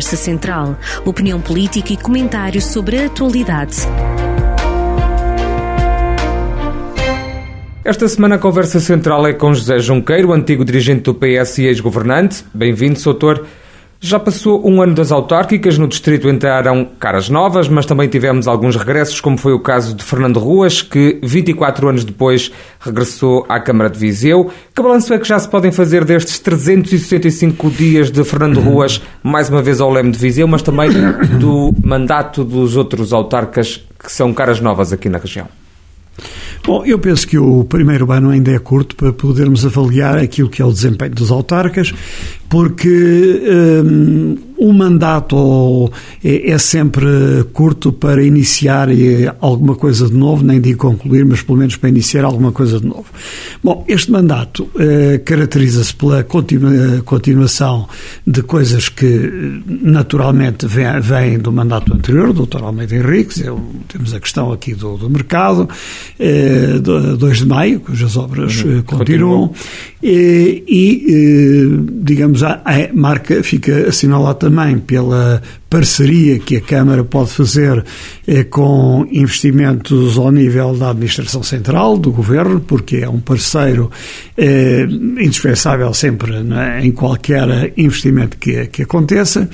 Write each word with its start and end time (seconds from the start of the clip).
Conversa 0.00 0.16
Central. 0.16 0.78
Opinião 1.04 1.38
política 1.42 1.92
e 1.92 1.96
comentários 1.98 2.64
sobre 2.64 2.96
a 2.96 3.04
atualidade. 3.04 3.76
Esta 7.84 8.08
semana 8.08 8.36
a 8.36 8.38
conversa 8.38 8.80
central 8.80 9.26
é 9.26 9.34
com 9.34 9.52
José 9.52 9.78
Junqueiro, 9.78 10.32
antigo 10.32 10.64
dirigente 10.64 11.02
do 11.02 11.14
PS 11.14 11.58
e 11.58 11.66
ex-governante. 11.66 12.42
Bem-vindo, 12.54 12.98
Soutor. 12.98 13.44
Já 14.02 14.18
passou 14.18 14.66
um 14.66 14.80
ano 14.80 14.94
das 14.94 15.12
autárquicas, 15.12 15.76
no 15.76 15.86
distrito 15.86 16.26
entraram 16.26 16.88
caras 16.98 17.28
novas, 17.28 17.68
mas 17.68 17.84
também 17.84 18.08
tivemos 18.08 18.48
alguns 18.48 18.74
regressos, 18.74 19.20
como 19.20 19.36
foi 19.36 19.52
o 19.52 19.60
caso 19.60 19.94
de 19.94 20.02
Fernando 20.02 20.40
Ruas, 20.40 20.80
que 20.80 21.18
24 21.22 21.86
anos 21.86 22.02
depois 22.02 22.50
regressou 22.80 23.44
à 23.46 23.60
Câmara 23.60 23.90
de 23.90 23.98
Viseu. 23.98 24.50
Que 24.74 24.82
balanço 24.82 25.12
é 25.12 25.18
que 25.18 25.28
já 25.28 25.38
se 25.38 25.46
podem 25.46 25.70
fazer 25.70 26.06
destes 26.06 26.38
365 26.38 27.70
dias 27.72 28.10
de 28.10 28.24
Fernando 28.24 28.58
Ruas, 28.58 29.02
mais 29.22 29.50
uma 29.50 29.60
vez 29.60 29.82
ao 29.82 29.92
leme 29.92 30.12
de 30.12 30.18
Viseu, 30.18 30.48
mas 30.48 30.62
também 30.62 30.88
do 31.38 31.70
mandato 31.84 32.42
dos 32.42 32.76
outros 32.76 33.12
autarcas 33.12 33.86
que 34.02 34.10
são 34.10 34.32
caras 34.32 34.62
novas 34.62 34.94
aqui 34.94 35.10
na 35.10 35.18
região? 35.18 35.46
Bom, 36.64 36.84
eu 36.84 36.98
penso 36.98 37.26
que 37.26 37.38
o 37.38 37.64
primeiro 37.64 38.10
ano 38.12 38.30
ainda 38.30 38.52
é 38.52 38.58
curto 38.58 38.94
para 38.94 39.12
podermos 39.12 39.64
avaliar 39.64 40.18
aquilo 40.18 40.48
que 40.48 40.60
é 40.60 40.64
o 40.64 40.72
desempenho 40.72 41.14
dos 41.14 41.30
autarcas, 41.30 41.92
porque 42.50 43.40
um, 43.84 44.36
o 44.60 44.72
mandato 44.74 45.90
é, 46.22 46.50
é, 46.50 46.58
sempre 46.58 47.06
curto 47.52 47.92
para 47.92 48.22
iniciar 48.22 48.88
alguma 49.40 49.74
coisa 49.74 50.06
de 50.06 50.14
novo, 50.14 50.44
nem 50.44 50.60
de 50.60 50.74
concluir, 50.74 51.24
mas 51.24 51.42
pelo 51.42 51.56
menos 51.56 51.76
para 51.76 51.88
iniciar 51.88 52.24
alguma 52.24 52.52
coisa 52.52 52.78
de 52.78 52.86
novo. 52.86 53.06
Bom, 53.64 53.84
este 53.88 54.10
mandato 54.10 54.64
uh, 54.64 55.24
caracteriza-se 55.24 55.94
pela 55.94 56.22
continua, 56.24 57.00
continuação 57.06 57.88
de 58.26 58.42
coisas 58.42 58.90
que 58.90 59.62
naturalmente 59.66 60.66
vêm, 60.66 61.00
vêm 61.00 61.38
do 61.38 61.50
mandato 61.50 61.94
anterior, 61.94 62.32
do 62.32 62.44
Dr. 62.44 62.64
Almeida 62.64 62.96
Henriques, 62.96 63.40
eu, 63.40 63.60
temos 63.88 64.12
a 64.12 64.20
questão 64.20 64.52
aqui 64.52 64.74
do, 64.74 64.98
do 64.98 65.08
mercado, 65.08 65.68
uh, 66.18 67.16
2 67.16 67.38
de 67.38 67.46
maio, 67.46 67.80
cujas 67.80 68.16
obras 68.16 68.56
continuam, 68.56 68.82
continuam. 68.82 69.52
E, 70.02 70.64
e, 70.66 71.78
digamos, 72.02 72.39
a, 72.42 72.60
a 72.64 72.92
marca 72.92 73.42
fica 73.42 73.88
assinalada 73.88 74.34
também 74.34 74.78
pela 74.78 75.42
parceria 75.68 76.38
que 76.38 76.56
a 76.56 76.60
Câmara 76.60 77.04
pode 77.04 77.30
fazer 77.30 77.84
eh, 78.26 78.44
com 78.44 79.06
investimentos 79.10 80.18
ao 80.18 80.32
nível 80.32 80.74
da 80.74 80.90
Administração 80.90 81.42
Central, 81.42 81.96
do 81.96 82.10
Governo, 82.10 82.60
porque 82.60 82.98
é 82.98 83.08
um 83.08 83.20
parceiro 83.20 83.90
eh, 84.36 84.86
indispensável 84.90 85.94
sempre 85.94 86.42
né, 86.42 86.80
em 86.84 86.90
qualquer 86.90 87.72
investimento 87.76 88.36
que, 88.36 88.66
que 88.66 88.82
aconteça. 88.82 89.48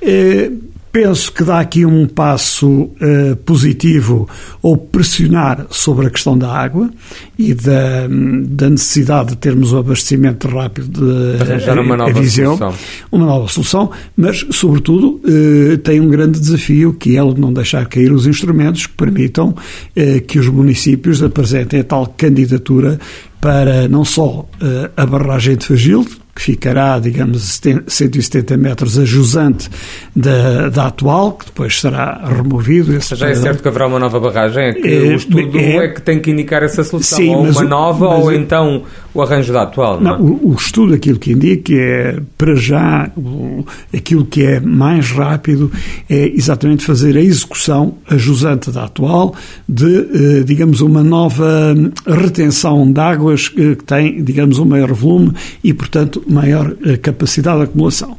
Eh, 0.00 0.50
Penso 0.92 1.32
que 1.32 1.44
dá 1.44 1.60
aqui 1.60 1.86
um 1.86 2.04
passo 2.04 2.68
uh, 2.68 3.36
positivo 3.44 4.28
ou 4.60 4.76
pressionar 4.76 5.66
sobre 5.70 6.08
a 6.08 6.10
questão 6.10 6.36
da 6.36 6.52
água 6.52 6.90
e 7.38 7.54
da, 7.54 8.08
da 8.08 8.68
necessidade 8.68 9.30
de 9.30 9.36
termos 9.36 9.72
o 9.72 9.78
abastecimento 9.78 10.48
rápido 10.48 10.88
de, 10.88 11.42
arranjar 11.42 11.78
uma 11.78 11.96
nova 11.96 12.20
visão, 12.20 12.56
solução. 12.56 12.74
Uma 13.12 13.26
nova 13.26 13.46
solução, 13.46 13.90
mas, 14.16 14.44
sobretudo, 14.50 15.20
uh, 15.24 15.78
tem 15.78 16.00
um 16.00 16.08
grande 16.08 16.40
desafio 16.40 16.92
que 16.92 17.16
é 17.16 17.22
o 17.22 17.32
de 17.32 17.40
não 17.40 17.52
deixar 17.52 17.86
cair 17.86 18.10
os 18.10 18.26
instrumentos 18.26 18.88
que 18.88 18.94
permitam 18.94 19.50
uh, 19.50 20.20
que 20.26 20.40
os 20.40 20.48
municípios 20.48 21.22
apresentem 21.22 21.80
a 21.80 21.84
tal 21.84 22.04
candidatura 22.06 22.98
para 23.40 23.88
não 23.88 24.04
só 24.04 24.46
a 24.94 25.06
barragem 25.06 25.56
de 25.56 25.64
Fagil, 25.64 26.06
que 26.34 26.42
ficará, 26.42 26.98
digamos, 26.98 27.60
170 27.86 28.56
metros 28.56 28.98
a 28.98 29.04
jusante 29.04 29.68
da, 30.14 30.68
da 30.68 30.86
atual, 30.86 31.32
que 31.32 31.46
depois 31.46 31.80
será 31.80 32.20
removido. 32.24 32.96
Esse 32.96 33.14
Já 33.14 33.28
é 33.28 33.34
certo 33.34 33.62
que 33.62 33.68
haverá 33.68 33.86
uma 33.86 33.98
nova 33.98 34.20
barragem? 34.20 34.68
É 34.68 34.72
que 34.72 34.88
é, 34.88 35.00
o 35.08 35.14
estudo 35.14 35.58
é, 35.58 35.76
é, 35.76 35.88
que 35.88 36.02
tem 36.02 36.20
que 36.20 36.30
indicar 36.30 36.62
essa 36.62 36.84
solução, 36.84 37.18
sim, 37.18 37.34
ou 37.34 37.44
uma 37.44 37.64
nova, 37.64 38.06
ou 38.08 38.32
então 38.32 38.84
o 39.12 39.22
arranjo 39.22 39.52
da 39.52 39.62
atual, 39.62 40.00
não, 40.00 40.18
não 40.18 40.28
é? 40.28 40.30
o, 40.30 40.50
o, 40.50 40.54
estudo 40.54 40.94
aquilo 40.94 41.18
que 41.18 41.32
indica 41.32 41.72
é, 41.74 42.20
para 42.38 42.54
já, 42.54 43.10
o, 43.16 43.64
aquilo 43.94 44.24
que 44.24 44.44
é 44.44 44.60
mais 44.60 45.10
rápido 45.10 45.70
é 46.08 46.28
exatamente 46.28 46.84
fazer 46.84 47.16
a 47.16 47.20
execução, 47.20 47.94
a 48.08 48.16
jusante 48.16 48.70
da 48.70 48.84
atual, 48.84 49.34
de, 49.68 50.40
eh, 50.40 50.42
digamos, 50.44 50.80
uma 50.80 51.02
nova 51.02 51.74
retenção 52.06 52.90
de 52.90 53.00
águas 53.00 53.48
que 53.48 53.76
tem, 53.76 54.22
digamos, 54.22 54.58
um 54.58 54.64
maior 54.64 54.92
volume 54.92 55.32
e, 55.62 55.74
portanto, 55.74 56.22
maior 56.28 56.74
eh, 56.84 56.96
capacidade 56.96 57.58
de 57.58 57.64
acumulação. 57.64 58.16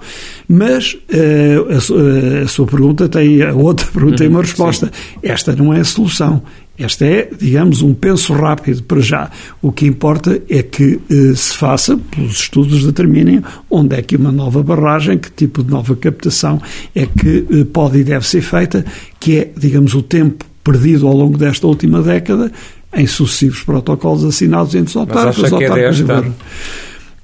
Mas 0.47 0.97
a, 1.09 2.43
a, 2.43 2.47
sua 2.47 2.67
pergunta 2.67 3.07
tem, 3.07 3.41
a 3.41 3.53
outra 3.53 3.87
pergunta 3.87 4.17
tem 4.17 4.27
uma 4.27 4.39
uhum, 4.39 4.45
resposta. 4.45 4.87
Sim. 4.87 5.19
Esta 5.23 5.55
não 5.55 5.73
é 5.73 5.79
a 5.79 5.85
solução. 5.85 6.43
Esta 6.83 7.05
é, 7.05 7.29
digamos, 7.37 7.81
um 7.81 7.93
penso 7.93 8.33
rápido 8.33 8.83
para 8.83 8.99
já. 8.99 9.29
O 9.61 9.71
que 9.71 9.85
importa 9.85 10.41
é 10.49 10.63
que 10.63 10.99
eh, 11.09 11.35
se 11.35 11.55
faça, 11.55 11.97
pelos 11.97 12.39
estudos 12.39 12.83
determinem 12.83 13.43
onde 13.69 13.95
é 13.95 14.01
que 14.01 14.15
uma 14.15 14.31
nova 14.31 14.63
barragem, 14.63 15.17
que 15.17 15.31
tipo 15.31 15.63
de 15.63 15.69
nova 15.69 15.95
captação 15.95 16.61
é 16.95 17.05
que 17.05 17.45
eh, 17.51 17.65
pode 17.71 17.99
e 17.99 18.03
deve 18.03 18.27
ser 18.27 18.41
feita, 18.41 18.83
que 19.19 19.37
é, 19.37 19.51
digamos, 19.55 19.93
o 19.93 20.01
tempo 20.01 20.45
perdido 20.63 21.07
ao 21.07 21.15
longo 21.15 21.37
desta 21.37 21.67
última 21.67 22.01
década 22.01 22.51
em 22.93 23.07
sucessivos 23.07 23.63
protocolos 23.63 24.25
assinados 24.25 24.73
entre 24.75 24.89
os 24.89 24.95
autarcas. 24.95 25.37
Mas 25.37 25.53
acha 25.53 25.57
que 25.57 25.63
é 25.63 25.75
desta? 25.75 26.25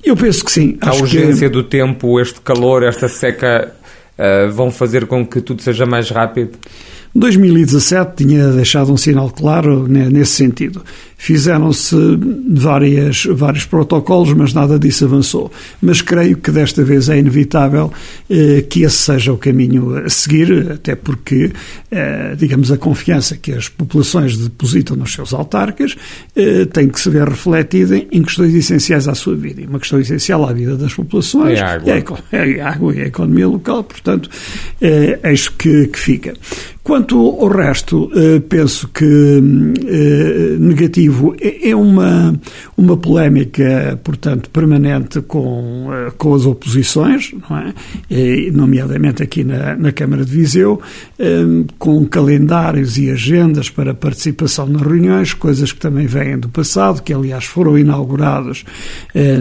Eu 0.03 0.15
penso 0.15 0.45
que 0.45 0.51
sim. 0.51 0.77
A 0.79 0.93
urgência 0.93 1.49
que... 1.49 1.53
do 1.53 1.63
tempo, 1.63 2.19
este 2.19 2.39
calor, 2.41 2.83
esta 2.83 3.09
seca, 3.09 3.73
uh, 4.17 4.51
vão 4.51 4.71
fazer 4.71 5.05
com 5.05 5.25
que 5.25 5.41
tudo 5.41 5.61
seja 5.61 5.85
mais 5.85 6.09
rápido? 6.09 6.57
2017 7.17 8.25
tinha 8.25 8.51
deixado 8.51 8.93
um 8.93 8.97
sinal 8.97 9.31
claro 9.31 9.87
nesse 9.87 10.33
sentido. 10.33 10.83
Fizeram-se 11.19 11.95
várias, 12.47 13.25
vários 13.25 13.65
protocolos, 13.65 14.31
mas 14.33 14.53
nada 14.53 14.77
disso 14.77 15.03
avançou. 15.03 15.51
Mas 15.81 15.99
creio 15.99 16.37
que 16.37 16.51
desta 16.51 16.83
vez 16.83 17.09
é 17.09 17.17
inevitável 17.17 17.91
eh, 18.29 18.63
que 18.69 18.83
esse 18.83 18.97
seja 18.97 19.33
o 19.33 19.37
caminho 19.37 19.97
a 19.97 20.07
seguir, 20.09 20.73
até 20.73 20.93
porque, 20.93 21.51
eh, 21.89 22.35
digamos, 22.37 22.71
a 22.71 22.77
confiança 22.77 23.35
que 23.35 23.51
as 23.51 23.67
populações 23.67 24.37
depositam 24.37 24.95
nos 24.95 25.11
seus 25.11 25.33
autarcas 25.33 25.95
eh, 26.35 26.65
tem 26.65 26.87
que 26.87 26.99
se 26.99 27.09
ver 27.09 27.27
refletida 27.27 27.97
em 27.97 28.21
questões 28.21 28.53
essenciais 28.53 29.07
à 29.07 29.15
sua 29.15 29.35
vida. 29.35 29.59
E 29.61 29.65
uma 29.65 29.79
questão 29.79 29.99
essencial 29.99 30.47
à 30.47 30.53
vida 30.53 30.77
das 30.77 30.93
populações 30.93 31.57
é 31.57 31.63
a 31.63 31.73
água, 31.73 32.19
é 32.31 32.61
a, 32.61 32.69
água 32.69 32.95
e 32.95 33.01
a 33.01 33.05
economia 33.05 33.47
local, 33.47 33.83
portanto, 33.83 34.29
é, 34.79 35.19
é 35.23 35.33
isto 35.33 35.53
que, 35.53 35.87
que 35.87 35.97
fica. 35.97 36.35
Quanto 36.87 37.17
ao 37.17 37.49
resto, 37.49 38.09
eh, 38.15 38.39
penso 38.39 38.87
que 38.87 39.03
eh, 39.03 40.55
negativo 40.57 41.35
é, 41.37 41.71
é 41.71 41.75
uma, 41.75 42.33
uma 42.77 42.95
polémica, 42.95 43.99
portanto, 44.01 44.49
permanente 44.49 45.19
com, 45.19 45.89
eh, 45.91 46.13
com 46.17 46.33
as 46.33 46.45
oposições, 46.45 47.35
não 47.49 47.57
é? 47.57 47.73
nomeadamente 48.53 49.21
aqui 49.21 49.43
na, 49.43 49.75
na 49.75 49.91
Câmara 49.91 50.23
de 50.23 50.31
Viseu, 50.31 50.79
com 51.77 52.05
calendários 52.05 52.97
e 52.97 53.09
agendas 53.09 53.69
para 53.69 53.93
participação 53.93 54.65
nas 54.65 54.81
reuniões, 54.81 55.33
coisas 55.33 55.73
que 55.73 55.79
também 55.79 56.07
vêm 56.07 56.39
do 56.39 56.47
passado, 56.47 57.03
que 57.03 57.13
aliás 57.13 57.43
foram 57.43 57.77
inaugurados 57.77 58.63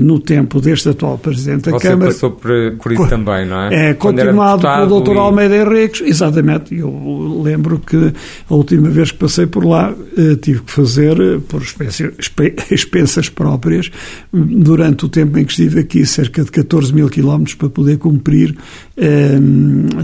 no 0.02 0.18
tempo 0.18 0.60
deste 0.60 0.88
atual 0.88 1.16
Presidente 1.16 1.70
da 1.70 1.72
Você 1.72 1.88
Câmara. 1.88 2.10
passou 2.10 2.32
por, 2.32 2.50
por 2.82 2.92
isso 2.92 3.06
também, 3.08 3.46
não 3.46 3.60
é? 3.62 3.90
É, 3.90 3.94
continuado 3.94 4.62
pelo 4.62 5.00
Dr. 5.00 5.12
E... 5.12 5.18
Almeida 5.18 5.56
Henriques, 5.56 6.00
exatamente, 6.00 6.74
eu 6.74 7.35
lembro 7.42 7.78
que 7.78 8.12
a 8.48 8.54
última 8.54 8.88
vez 8.88 9.10
que 9.10 9.18
passei 9.18 9.46
por 9.46 9.64
lá 9.64 9.94
eh, 10.16 10.36
tive 10.36 10.60
que 10.60 10.72
fazer, 10.72 11.20
eh, 11.20 11.38
por 11.46 11.62
expensas 12.70 13.28
próprias, 13.28 13.90
durante 14.32 15.04
o 15.04 15.08
tempo 15.08 15.38
em 15.38 15.44
que 15.44 15.52
estive 15.52 15.80
aqui, 15.80 16.04
cerca 16.06 16.44
de 16.44 16.50
14 16.50 16.94
mil 16.94 17.08
quilómetros 17.08 17.54
para 17.54 17.68
poder 17.68 17.98
cumprir, 17.98 18.56
eh, 18.96 19.38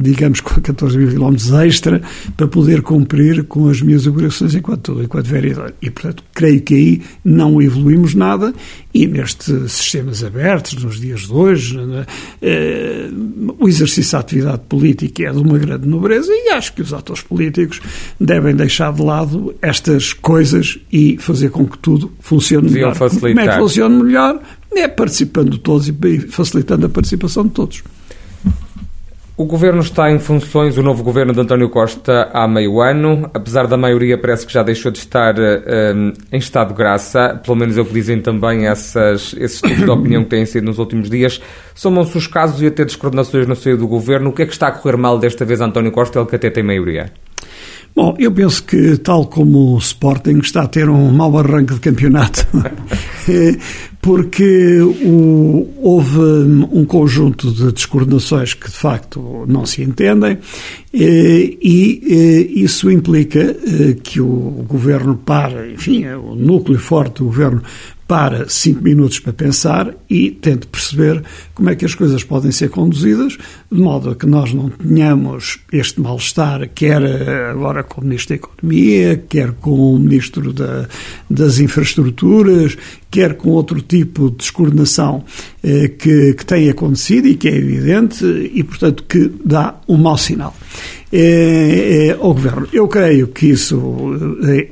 digamos, 0.00 0.40
14 0.62 0.98
mil 0.98 1.08
quilómetros 1.08 1.52
extra, 1.52 2.02
para 2.36 2.46
poder 2.46 2.82
cumprir 2.82 3.44
com 3.44 3.68
as 3.68 3.80
minhas 3.80 4.06
obrigações 4.06 4.54
enquanto, 4.54 5.02
enquanto 5.02 5.26
vereador. 5.26 5.74
E, 5.80 5.90
portanto, 5.90 6.22
creio 6.34 6.60
que 6.62 6.74
aí 6.74 7.02
não 7.24 7.60
evoluímos 7.60 8.14
nada 8.14 8.52
e 8.94 9.06
nestes 9.06 9.72
sistemas 9.72 10.22
abertos, 10.22 10.82
nos 10.82 11.00
dias 11.00 11.20
de 11.20 11.32
hoje, 11.32 11.78
o 13.58 13.68
exercício 13.68 14.12
da 14.12 14.20
atividade 14.20 14.62
política 14.68 15.24
é 15.24 15.32
de 15.32 15.38
uma 15.38 15.58
grande 15.58 15.88
nobreza 15.88 16.30
e 16.30 16.50
acho 16.50 16.74
que 16.74 16.82
os 16.82 16.92
atores 16.92 17.22
políticos 17.22 17.80
devem 18.20 18.54
deixar 18.54 18.92
de 18.92 19.02
lado 19.02 19.54
estas 19.62 20.12
coisas 20.12 20.78
e 20.92 21.16
fazer 21.18 21.50
com 21.50 21.66
que 21.66 21.78
tudo 21.78 22.12
funcione 22.20 22.68
Deviam 22.68 22.88
melhor. 22.88 22.96
Facilitar. 22.96 23.30
Como 23.30 23.40
é 23.40 23.48
que 23.48 23.60
funcione 23.60 24.02
melhor? 24.02 24.42
É 24.74 24.88
participando 24.88 25.50
de 25.50 25.58
todos 25.58 25.88
e 25.88 26.20
facilitando 26.28 26.86
a 26.86 26.88
participação 26.88 27.44
de 27.44 27.50
todos. 27.50 27.82
O 29.34 29.46
governo 29.46 29.80
está 29.80 30.10
em 30.10 30.18
funções, 30.18 30.76
o 30.76 30.82
novo 30.82 31.02
governo 31.02 31.32
de 31.32 31.40
António 31.40 31.70
Costa, 31.70 32.28
há 32.34 32.46
meio 32.46 32.82
ano. 32.82 33.30
Apesar 33.32 33.66
da 33.66 33.78
maioria, 33.78 34.18
parece 34.18 34.46
que 34.46 34.52
já 34.52 34.62
deixou 34.62 34.92
de 34.92 34.98
estar 34.98 35.34
um, 35.38 36.12
em 36.30 36.36
estado 36.36 36.68
de 36.68 36.74
graça, 36.74 37.40
pelo 37.42 37.56
menos 37.56 37.78
é 37.78 37.80
o 37.80 37.84
que 37.86 37.94
dizem 37.94 38.20
também 38.20 38.66
essas, 38.66 39.34
esses 39.38 39.62
tipos 39.62 39.84
de 39.84 39.90
opinião 39.90 40.22
que 40.22 40.28
têm 40.28 40.44
sido 40.44 40.64
nos 40.64 40.78
últimos 40.78 41.08
dias. 41.08 41.40
Somam-se 41.74 42.16
os 42.18 42.26
casos 42.26 42.60
e 42.60 42.66
até 42.66 42.84
descoordenações 42.84 43.46
no 43.46 43.56
seio 43.56 43.78
do 43.78 43.88
governo. 43.88 44.28
O 44.28 44.32
que 44.34 44.42
é 44.42 44.46
que 44.46 44.52
está 44.52 44.68
a 44.68 44.70
correr 44.70 44.98
mal 44.98 45.18
desta 45.18 45.46
vez, 45.46 45.62
António 45.62 45.92
Costa, 45.92 46.18
ele 46.18 46.28
que 46.28 46.36
até 46.36 46.50
tem 46.50 46.62
maioria? 46.62 47.10
Bom, 47.94 48.16
eu 48.18 48.32
penso 48.32 48.64
que, 48.64 48.96
tal 48.96 49.26
como 49.26 49.74
o 49.74 49.78
Sporting 49.78 50.38
está 50.38 50.62
a 50.62 50.66
ter 50.66 50.88
um 50.88 51.12
mau 51.12 51.38
arranque 51.38 51.74
de 51.74 51.80
campeonato, 51.80 52.46
porque 54.00 54.80
o, 54.80 55.68
houve 55.76 56.18
um 56.72 56.86
conjunto 56.86 57.52
de 57.52 57.70
descoordenações 57.70 58.54
que, 58.54 58.70
de 58.70 58.76
facto, 58.76 59.44
não 59.46 59.66
se 59.66 59.82
entendem, 59.82 60.38
e 60.94 62.52
isso 62.56 62.90
implica 62.90 63.40
eh, 63.40 63.96
que 64.02 64.20
o 64.20 64.64
governo 64.66 65.16
para, 65.16 65.70
enfim, 65.70 66.06
o 66.06 66.34
núcleo 66.34 66.78
forte 66.78 67.18
do 67.18 67.26
governo 67.26 67.62
para 68.12 68.46
cinco 68.46 68.82
minutos 68.82 69.20
para 69.20 69.32
pensar 69.32 69.94
e 70.10 70.32
tente 70.32 70.66
perceber 70.66 71.24
como 71.54 71.70
é 71.70 71.74
que 71.74 71.86
as 71.86 71.94
coisas 71.94 72.22
podem 72.22 72.52
ser 72.52 72.68
conduzidas, 72.68 73.38
de 73.70 73.80
modo 73.80 74.10
a 74.10 74.14
que 74.14 74.26
nós 74.26 74.52
não 74.52 74.68
tenhamos 74.68 75.58
este 75.72 75.98
mal-estar, 75.98 76.68
quer 76.74 77.02
agora 77.48 77.82
com 77.82 78.02
o 78.02 78.04
Ministro 78.04 78.36
da 78.36 78.44
Economia, 78.44 79.24
quer 79.30 79.52
com 79.52 79.94
o 79.94 79.98
Ministro 79.98 80.52
da, 80.52 80.86
das 81.30 81.58
Infraestruturas, 81.58 82.76
quer 83.12 83.34
com 83.34 83.50
outro 83.50 83.80
tipo 83.82 84.30
de 84.30 84.38
descoordenação 84.38 85.22
eh, 85.62 85.88
que, 85.88 86.32
que 86.32 86.46
tem 86.46 86.70
acontecido 86.70 87.28
e 87.28 87.36
que 87.36 87.46
é 87.46 87.54
evidente 87.54 88.24
e, 88.24 88.64
portanto, 88.64 89.04
que 89.04 89.30
dá 89.44 89.78
um 89.86 89.98
mau 89.98 90.16
sinal 90.16 90.56
é, 91.12 92.06
é, 92.08 92.12
ao 92.12 92.32
governo. 92.32 92.66
Eu 92.72 92.88
creio 92.88 93.28
que 93.28 93.50
isso 93.50 93.78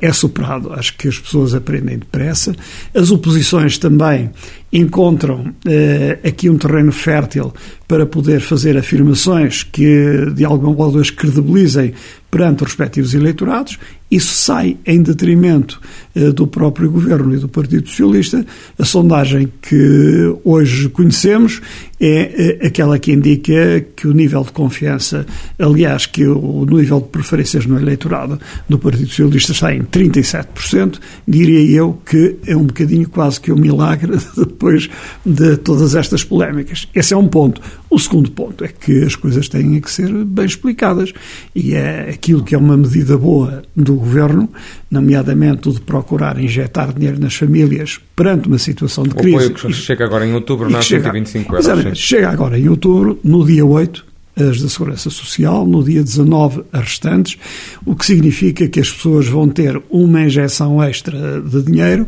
é, 0.00 0.06
é 0.06 0.12
superado, 0.12 0.72
acho 0.72 0.96
que 0.96 1.06
as 1.06 1.18
pessoas 1.18 1.54
aprendem 1.54 1.98
depressa. 1.98 2.56
As 2.94 3.10
oposições 3.10 3.76
também 3.76 4.30
encontram 4.72 5.52
eh, 5.66 6.18
aqui 6.24 6.48
um 6.48 6.56
terreno 6.56 6.92
fértil 6.92 7.52
para 7.86 8.06
poder 8.06 8.40
fazer 8.40 8.78
afirmações 8.78 9.64
que 9.64 10.30
de 10.32 10.44
alguma 10.44 10.72
modo 10.72 10.98
as 10.98 11.10
credibilizem 11.10 11.92
perante 12.30 12.62
os 12.62 12.70
respectivos 12.70 13.12
eleitorados. 13.12 13.78
Isso 14.10 14.34
sai 14.34 14.76
em 14.84 15.02
detrimento 15.02 15.80
eh, 16.12 16.32
do 16.32 16.44
próprio 16.44 16.90
governo 16.90 17.32
e 17.32 17.38
do 17.38 17.48
Partido 17.48 17.88
Socialista. 17.88 18.44
A 18.76 18.84
sondagem 18.84 19.52
que 19.62 20.34
hoje 20.42 20.88
conhecemos 20.88 21.60
é 22.00 22.58
eh, 22.60 22.66
aquela 22.66 22.98
que 22.98 23.12
indica 23.12 23.80
que 23.94 24.08
o 24.08 24.12
nível 24.12 24.42
de 24.42 24.50
confiança, 24.50 25.24
aliás, 25.56 26.06
que 26.06 26.26
o 26.26 26.64
nível 26.64 27.00
de 27.00 27.08
preferências 27.08 27.64
no 27.66 27.78
eleitorado 27.78 28.40
do 28.68 28.76
Partido 28.76 29.06
Socialista 29.06 29.52
está 29.52 29.72
em 29.72 29.82
37%. 29.82 30.98
Diria 31.28 31.60
eu 31.76 32.00
que 32.04 32.36
é 32.44 32.56
um 32.56 32.64
bocadinho 32.64 33.08
quase 33.08 33.40
que 33.40 33.52
um 33.52 33.56
milagre 33.56 34.18
depois 34.36 34.90
de 35.24 35.56
todas 35.58 35.94
estas 35.94 36.24
polémicas. 36.24 36.88
Esse 36.92 37.14
é 37.14 37.16
um 37.16 37.28
ponto. 37.28 37.60
O 37.88 37.98
segundo 37.98 38.32
ponto 38.32 38.64
é 38.64 38.68
que 38.68 39.04
as 39.04 39.14
coisas 39.14 39.48
têm 39.48 39.80
que 39.80 39.90
ser 39.90 40.12
bem 40.24 40.46
explicadas 40.46 41.12
e 41.54 41.74
é 41.74 42.10
aquilo 42.10 42.42
que 42.42 42.54
é 42.54 42.58
uma 42.58 42.76
medida 42.76 43.16
boa 43.16 43.62
do 43.76 43.99
governo, 44.00 44.48
nomeadamente 44.90 45.68
o 45.68 45.72
de 45.72 45.80
procurar 45.80 46.38
injetar 46.38 46.92
dinheiro 46.92 47.20
nas 47.20 47.34
famílias 47.34 48.00
perante 48.16 48.48
uma 48.48 48.58
situação 48.58 49.04
de 49.04 49.14
crise. 49.14 49.36
O 49.36 49.38
apoio 49.38 49.54
que 49.54 49.72
chega 49.72 50.04
agora 50.04 50.26
em 50.26 50.34
outubro, 50.34 50.68
não 50.68 50.78
é? 50.78 50.82
125 50.82 51.52
euros. 51.52 51.66
Exatamente. 51.66 51.98
Chega 51.98 52.28
agora 52.28 52.58
em 52.58 52.68
outubro, 52.68 53.18
no 53.22 53.46
dia 53.46 53.64
8, 53.64 54.10
as 54.36 54.60
da 54.60 54.68
Segurança 54.68 55.10
Social, 55.10 55.66
no 55.66 55.82
dia 55.82 56.02
19 56.02 56.62
as 56.72 56.80
restantes, 56.80 57.36
o 57.84 57.94
que 57.94 58.06
significa 58.06 58.68
que 58.68 58.80
as 58.80 58.90
pessoas 58.90 59.26
vão 59.26 59.48
ter 59.48 59.80
uma 59.90 60.22
injeção 60.22 60.82
extra 60.82 61.40
de 61.40 61.62
dinheiro 61.62 62.06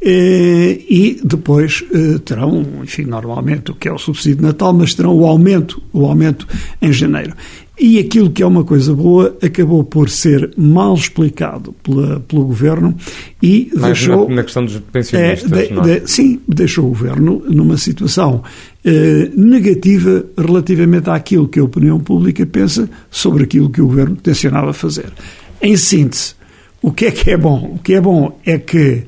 eh, 0.00 0.80
e 0.88 1.20
depois 1.24 1.84
eh, 1.92 2.18
terão, 2.24 2.64
enfim, 2.82 3.04
normalmente 3.04 3.70
o 3.70 3.74
que 3.74 3.88
é 3.88 3.92
o 3.92 3.98
subsídio 3.98 4.36
de 4.36 4.42
Natal, 4.42 4.72
mas 4.72 4.94
terão 4.94 5.14
o 5.16 5.26
aumento, 5.26 5.82
o 5.92 6.06
aumento 6.06 6.46
em 6.80 6.92
janeiro. 6.92 7.34
E 7.84 7.98
aquilo 7.98 8.30
que 8.30 8.44
é 8.44 8.46
uma 8.46 8.62
coisa 8.62 8.94
boa 8.94 9.36
acabou 9.42 9.82
por 9.82 10.08
ser 10.08 10.52
mal 10.56 10.94
explicado 10.94 11.74
pela, 11.82 12.20
pelo 12.20 12.44
governo 12.44 12.96
e 13.42 13.72
Mais 13.74 13.98
deixou. 13.98 14.28
Na, 14.28 14.36
na 14.36 14.42
questão 14.44 14.64
dos 14.64 14.78
pensionistas, 14.78 15.50
é, 15.50 15.66
de, 15.66 15.72
não 15.72 15.82
é? 15.82 15.98
de, 15.98 16.08
sim, 16.08 16.40
deixou 16.46 16.84
o 16.84 16.90
governo 16.90 17.42
numa 17.48 17.76
situação 17.76 18.44
eh, 18.84 19.28
negativa 19.34 20.24
relativamente 20.38 21.10
àquilo 21.10 21.48
que 21.48 21.58
a 21.58 21.64
opinião 21.64 21.98
pública 21.98 22.46
pensa 22.46 22.88
sobre 23.10 23.42
aquilo 23.42 23.68
que 23.68 23.82
o 23.82 23.88
governo 23.88 24.14
tencionava 24.14 24.72
fazer. 24.72 25.12
Em 25.60 25.76
síntese, 25.76 26.36
o 26.80 26.92
que 26.92 27.06
é 27.06 27.10
que 27.10 27.32
é 27.32 27.36
bom? 27.36 27.74
O 27.74 27.78
que 27.80 27.94
é 27.94 28.00
bom 28.00 28.38
é 28.46 28.58
que 28.58 29.02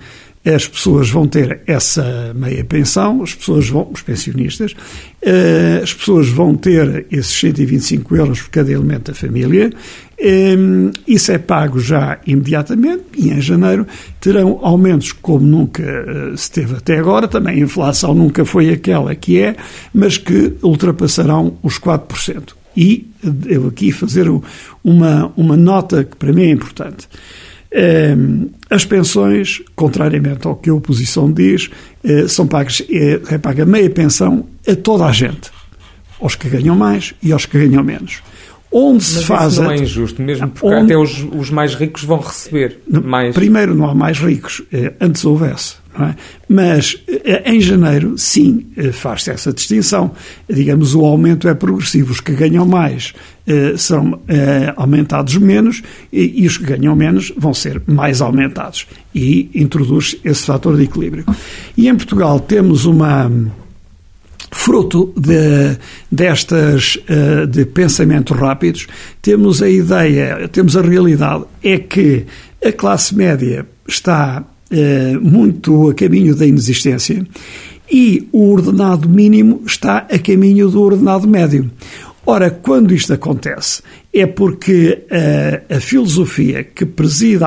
as 0.44 0.68
pessoas 0.68 1.08
vão 1.08 1.26
ter 1.26 1.62
essa 1.66 2.32
meia 2.34 2.62
pensão, 2.64 3.22
as 3.22 3.34
pessoas 3.34 3.68
vão, 3.68 3.88
os 3.90 4.02
pensionistas, 4.02 4.74
eh, 5.22 5.80
as 5.82 5.94
pessoas 5.94 6.28
vão 6.28 6.54
ter 6.54 7.06
esses 7.10 7.32
125 7.32 8.14
euros 8.14 8.42
por 8.42 8.50
cada 8.50 8.70
elemento 8.70 9.10
da 9.10 9.14
família, 9.14 9.70
eh, 10.18 10.54
isso 11.08 11.32
é 11.32 11.38
pago 11.38 11.80
já 11.80 12.18
imediatamente 12.26 13.04
e 13.16 13.30
em 13.30 13.40
janeiro 13.40 13.86
terão 14.20 14.60
aumentos 14.62 15.12
como 15.12 15.46
nunca 15.46 15.82
eh, 15.82 16.36
se 16.36 16.50
teve 16.50 16.76
até 16.76 16.98
agora, 16.98 17.26
também 17.26 17.54
a 17.54 17.64
inflação 17.64 18.12
nunca 18.12 18.44
foi 18.44 18.68
aquela 18.68 19.14
que 19.14 19.40
é, 19.40 19.56
mas 19.94 20.18
que 20.18 20.52
ultrapassarão 20.62 21.56
os 21.62 21.78
4%. 21.78 22.54
E 22.76 23.08
eu 23.46 23.68
aqui 23.68 23.92
fazer 23.92 24.28
uma, 24.82 25.32
uma 25.36 25.56
nota 25.56 26.04
que 26.04 26.16
para 26.16 26.32
mim 26.32 26.42
é 26.42 26.50
importante. 26.50 27.08
As 28.70 28.84
pensões, 28.84 29.62
contrariamente 29.74 30.46
ao 30.46 30.56
que 30.56 30.70
a 30.70 30.74
oposição 30.74 31.30
diz, 31.32 31.70
eh, 32.02 32.28
são 32.28 32.46
pagas, 32.46 32.82
é, 32.90 33.20
é 33.30 33.38
paga 33.38 33.64
meia 33.64 33.90
pensão 33.90 34.46
a 34.66 34.74
toda 34.74 35.04
a 35.04 35.12
gente, 35.12 35.50
aos 36.20 36.34
que 36.36 36.48
ganham 36.48 36.76
mais 36.76 37.14
e 37.22 37.32
aos 37.32 37.46
que 37.46 37.58
ganham 37.58 37.82
menos. 37.82 38.22
Onde 38.70 38.96
Mas 38.96 39.04
se 39.04 39.24
faz. 39.24 39.52
Isso 39.52 39.62
não 39.62 39.70
é 39.70 39.76
injusto, 39.76 40.22
mesmo 40.22 40.48
porque 40.48 40.66
onde, 40.66 40.92
até 40.92 40.96
os, 40.96 41.24
os 41.32 41.50
mais 41.50 41.74
ricos 41.74 42.02
vão 42.02 42.18
receber 42.18 42.78
mais. 42.88 43.34
Primeiro, 43.34 43.74
não 43.74 43.88
há 43.88 43.94
mais 43.94 44.18
ricos, 44.18 44.62
eh, 44.72 44.92
antes 45.00 45.24
houvesse. 45.24 45.76
É? 45.96 46.14
Mas 46.48 46.96
eh, 47.06 47.52
em 47.52 47.60
janeiro, 47.60 48.18
sim, 48.18 48.66
eh, 48.76 48.90
faz-se 48.90 49.30
essa 49.30 49.52
distinção. 49.52 50.10
Digamos, 50.50 50.94
o 50.94 51.04
aumento 51.04 51.48
é 51.48 51.54
progressivo. 51.54 52.10
Os 52.10 52.20
que 52.20 52.32
ganham 52.32 52.66
mais 52.66 53.12
eh, 53.46 53.74
serão 53.76 54.20
aumentados 54.76 55.36
menos 55.36 55.82
e, 56.12 56.44
os 56.46 56.58
que 56.58 56.64
ganham 56.64 56.96
menos 56.96 57.32
vão 57.36 57.54
ser 57.54 57.80
mais 57.86 58.20
aumentados. 58.20 58.86
E 59.14 59.50
introduz 59.54 60.16
esse 60.24 60.44
fator 60.44 60.76
de 60.76 60.82
equilíbrio. 60.82 61.24
E 61.76 61.88
em 61.88 61.94
Portugal 61.94 62.40
temos 62.40 62.84
uma. 62.84 63.30
Fruto 64.56 65.12
de, 65.16 65.76
destas 66.10 66.96
de 67.50 67.64
pensamentos 67.66 68.36
rápidos, 68.38 68.86
temos 69.20 69.60
a 69.60 69.68
ideia, 69.68 70.48
temos 70.48 70.76
a 70.76 70.80
realidade, 70.80 71.44
é 71.60 71.76
que 71.76 72.24
a 72.64 72.70
classe 72.70 73.16
média 73.16 73.66
está 73.86 74.44
muito 75.20 75.90
a 75.90 75.94
caminho 75.94 76.34
da 76.34 76.46
inexistência 76.46 77.24
e 77.90 78.28
o 78.32 78.50
ordenado 78.50 79.08
mínimo 79.08 79.62
está 79.66 79.98
a 80.10 80.18
caminho 80.18 80.68
do 80.68 80.80
ordenado 80.80 81.28
médio. 81.28 81.70
Ora, 82.26 82.50
quando 82.50 82.94
isto 82.94 83.12
acontece, 83.12 83.82
é 84.10 84.24
porque 84.24 85.04
a, 85.10 85.14
eh, 85.14 85.62
a 85.68 85.80
filosofia 85.80 86.64
que 86.64 86.86
preside 86.86 87.44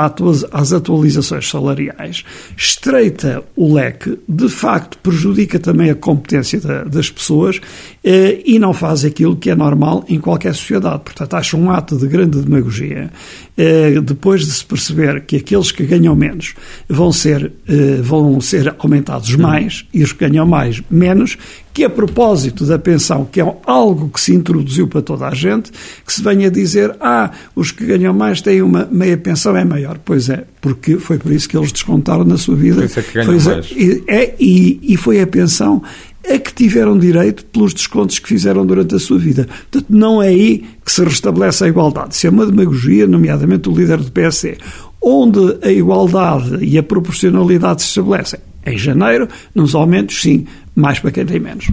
às 0.51 0.72
atualizações 0.72 1.50
salariais 1.50 2.24
estreita 2.55 3.43
o 3.55 3.74
leque, 3.74 4.19
de 4.29 4.48
facto 4.48 5.00
prejudica 5.00 5.57
também 5.57 5.89
a 5.89 5.96
competência 5.96 6.60
da, 6.60 6.84
das 6.84 7.10
pessoas 7.10 7.60
eh, 7.97 7.97
e 8.45 8.57
não 8.57 8.73
faz 8.73 9.03
aquilo 9.03 9.35
que 9.35 9.49
é 9.49 9.55
normal 9.55 10.05
em 10.07 10.19
qualquer 10.19 10.53
sociedade. 10.53 11.01
Portanto, 11.03 11.33
acho 11.33 11.57
um 11.57 11.69
ato 11.69 11.97
de 11.97 12.07
grande 12.07 12.41
demagogia 12.41 13.11
eh, 13.57 13.99
depois 14.01 14.45
de 14.45 14.51
se 14.51 14.63
perceber 14.63 15.25
que 15.25 15.37
aqueles 15.37 15.71
que 15.71 15.83
ganham 15.83 16.15
menos 16.15 16.53
vão 16.87 17.11
ser, 17.11 17.51
eh, 17.67 17.99
vão 18.01 18.39
ser 18.39 18.75
aumentados 18.77 19.35
mais 19.35 19.83
e 19.91 20.03
os 20.03 20.13
que 20.13 20.27
ganham 20.27 20.45
mais 20.45 20.81
menos, 20.91 21.37
que 21.73 21.83
a 21.83 21.89
propósito 21.89 22.65
da 22.65 22.77
pensão, 22.77 23.25
que 23.25 23.41
é 23.41 23.55
algo 23.65 24.09
que 24.09 24.21
se 24.21 24.33
introduziu 24.33 24.87
para 24.87 25.01
toda 25.01 25.27
a 25.27 25.33
gente, 25.33 25.71
que 26.05 26.13
se 26.13 26.23
venha 26.23 26.51
dizer, 26.51 26.95
ah, 27.01 27.31
os 27.55 27.71
que 27.71 27.85
ganham 27.85 28.13
mais 28.13 28.41
têm 28.41 28.61
uma 28.61 28.87
meia 28.91 29.17
pensão, 29.17 29.57
é 29.57 29.65
maior. 29.65 29.99
Pois 30.05 30.29
é, 30.29 30.43
porque 30.61 30.97
foi 30.97 31.17
por 31.17 31.31
isso 31.31 31.49
que 31.49 31.57
eles 31.57 31.71
descontaram 31.71 32.23
na 32.23 32.37
sua 32.37 32.55
vida. 32.55 32.75
Por 32.75 32.85
isso 32.85 32.99
é 32.99 33.03
que 33.03 33.13
ganham 33.13 33.39
foi, 33.39 33.53
mais. 33.53 33.73
É, 34.07 34.35
e, 34.39 34.79
e 34.83 34.97
foi 34.97 35.19
a 35.19 35.27
pensão 35.27 35.81
a 36.29 36.38
que 36.38 36.53
tiveram 36.53 36.98
direito 36.98 37.46
pelos 37.46 37.74
descontos 37.74 38.19
que 38.19 38.27
fizeram 38.27 38.65
durante 38.65 38.96
a 38.96 39.00
sua 39.00 39.17
vida. 39.17 39.48
Portanto, 39.72 39.86
não 39.89 40.22
é 40.22 40.27
aí 40.27 40.65
que 40.84 40.91
se 40.91 41.03
restabelece 41.03 41.63
a 41.63 41.67
igualdade. 41.67 42.15
Isso 42.15 42.27
é 42.27 42.29
uma 42.29 42.46
demagogia, 42.46 43.07
nomeadamente 43.07 43.69
o 43.69 43.72
líder 43.74 43.98
do 43.98 44.12
PSD. 44.12 44.57
Onde 45.01 45.57
a 45.62 45.72
igualdade 45.72 46.63
e 46.63 46.77
a 46.77 46.84
proporcionalidade 46.84 47.81
se 47.81 47.89
estabelecem? 47.89 48.39
Em 48.65 48.77
janeiro, 48.77 49.27
nos 49.55 49.74
aumentos, 49.74 50.22
sim, 50.22 50.46
mais 50.75 51.00
para 51.00 51.12
quem 51.12 51.25
tem 51.25 51.39
menos. 51.39 51.69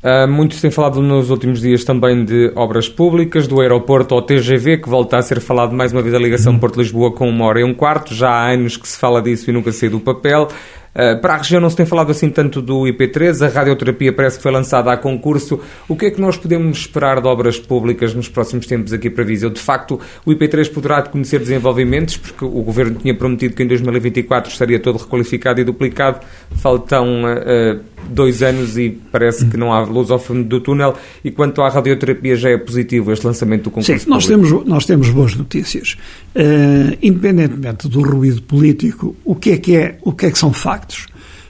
Uh, 0.00 0.50
se 0.50 0.62
tem 0.62 0.70
falado 0.70 1.02
nos 1.02 1.28
últimos 1.28 1.60
dias 1.60 1.84
também 1.84 2.24
de 2.24 2.50
obras 2.56 2.88
públicas, 2.88 3.46
do 3.46 3.60
aeroporto 3.60 4.14
ao 4.14 4.22
TGV, 4.22 4.78
que 4.78 4.88
volta 4.88 5.18
a 5.18 5.22
ser 5.22 5.40
falado 5.40 5.74
mais 5.74 5.92
uma 5.92 6.00
vez 6.00 6.14
a 6.14 6.18
ligação 6.18 6.58
Porto-Lisboa 6.58 7.12
com 7.12 7.28
uma 7.28 7.44
hora 7.44 7.60
e 7.60 7.64
um 7.64 7.74
quarto. 7.74 8.14
Já 8.14 8.30
há 8.30 8.50
anos 8.50 8.78
que 8.78 8.88
se 8.88 8.96
fala 8.96 9.20
disso 9.20 9.50
e 9.50 9.52
nunca 9.52 9.70
saiu 9.72 9.90
do 9.90 10.00
papel. 10.00 10.48
Uh, 10.92 11.20
para 11.20 11.34
a 11.34 11.36
região 11.36 11.60
não 11.60 11.70
se 11.70 11.76
tem 11.76 11.86
falado 11.86 12.10
assim 12.10 12.28
tanto 12.28 12.60
do 12.60 12.80
IP3, 12.82 13.46
a 13.46 13.48
radioterapia 13.48 14.12
parece 14.12 14.38
que 14.38 14.42
foi 14.42 14.50
lançada 14.50 14.92
a 14.92 14.96
concurso. 14.96 15.60
O 15.88 15.94
que 15.94 16.06
é 16.06 16.10
que 16.10 16.20
nós 16.20 16.36
podemos 16.36 16.78
esperar 16.78 17.20
de 17.20 17.28
obras 17.28 17.58
públicas 17.58 18.12
nos 18.12 18.28
próximos 18.28 18.66
tempos 18.66 18.92
aqui 18.92 19.08
para 19.08 19.22
Viseu? 19.22 19.50
De 19.50 19.60
facto, 19.60 20.00
o 20.26 20.30
IP3 20.30 20.72
poderá 20.72 21.02
conhecer 21.02 21.38
desenvolvimentos, 21.38 22.16
porque 22.16 22.44
o 22.44 22.62
Governo 22.62 22.96
tinha 22.96 23.14
prometido 23.14 23.54
que 23.54 23.62
em 23.62 23.68
2024 23.68 24.50
estaria 24.50 24.80
todo 24.80 24.98
requalificado 24.98 25.60
e 25.60 25.64
duplicado. 25.64 26.20
Faltam 26.56 27.22
uh, 27.22 27.80
dois 28.08 28.42
anos 28.42 28.76
e 28.76 28.90
parece 29.12 29.46
que 29.46 29.56
não 29.56 29.72
há 29.72 29.80
luz 29.82 30.10
ao 30.10 30.18
fundo 30.18 30.44
do 30.44 30.60
túnel. 30.60 30.96
E 31.24 31.30
quanto 31.30 31.62
à 31.62 31.68
radioterapia, 31.68 32.34
já 32.34 32.50
é 32.50 32.58
positivo 32.58 33.12
este 33.12 33.26
lançamento 33.26 33.64
do 33.64 33.70
concurso? 33.70 33.96
Sim, 33.96 34.10
nós 34.10 34.26
temos, 34.26 34.50
nós 34.66 34.86
temos 34.86 35.08
boas 35.10 35.34
notícias. 35.34 35.96
Uh, 36.34 36.96
independentemente 37.00 37.88
do 37.88 38.02
ruído 38.02 38.42
político, 38.42 39.14
o 39.24 39.34
que 39.34 39.50
é 39.52 39.56
que, 39.56 39.76
é, 39.76 39.98
o 40.02 40.12
que, 40.12 40.26
é 40.26 40.30
que 40.30 40.38
são 40.38 40.52
factos? 40.52 40.79